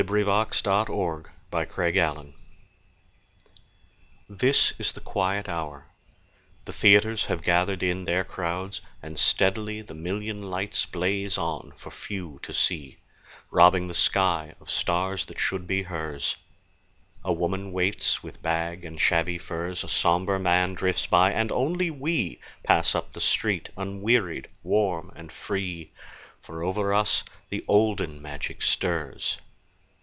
[0.07, 0.85] Sara Teasdale
[1.53, 2.33] Broadway
[4.27, 5.89] THIS is the quiet hour;
[6.65, 11.91] the theaters Have gathered in their crowds, and steadily The million lights blaze on for
[11.91, 12.97] few to see,
[13.51, 16.35] Robbing the sky of stars that should be hers.
[17.23, 21.91] A woman waits with bag and shabby furs, A somber man drifts by, and only
[21.91, 25.91] we Pass up the street unwearied, warm and free,
[26.41, 29.37] For over us the olden magic stirs.